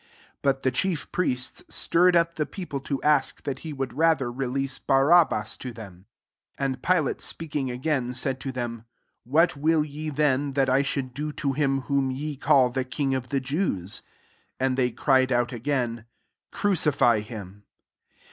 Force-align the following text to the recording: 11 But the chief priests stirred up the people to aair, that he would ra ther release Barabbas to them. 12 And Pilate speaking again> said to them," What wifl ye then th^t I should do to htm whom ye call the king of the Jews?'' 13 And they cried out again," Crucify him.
11 0.37 0.37
But 0.41 0.63
the 0.63 0.71
chief 0.71 1.11
priests 1.11 1.63
stirred 1.69 2.15
up 2.15 2.33
the 2.33 2.47
people 2.47 2.79
to 2.79 2.97
aair, 3.03 3.39
that 3.43 3.59
he 3.59 3.71
would 3.71 3.93
ra 3.93 4.15
ther 4.15 4.31
release 4.31 4.79
Barabbas 4.79 5.57
to 5.57 5.71
them. 5.71 6.07
12 6.57 6.73
And 6.73 6.81
Pilate 6.81 7.21
speaking 7.21 7.69
again> 7.69 8.11
said 8.15 8.39
to 8.39 8.51
them," 8.51 8.85
What 9.35 9.51
wifl 9.51 9.85
ye 9.87 10.09
then 10.09 10.55
th^t 10.55 10.69
I 10.69 10.81
should 10.81 11.13
do 11.13 11.31
to 11.33 11.53
htm 11.53 11.83
whom 11.83 12.09
ye 12.09 12.35
call 12.35 12.71
the 12.71 12.83
king 12.83 13.13
of 13.13 13.29
the 13.29 13.39
Jews?'' 13.39 13.99
13 14.59 14.65
And 14.69 14.75
they 14.79 14.89
cried 14.89 15.31
out 15.31 15.53
again," 15.53 16.05
Crucify 16.51 17.19
him. 17.19 17.65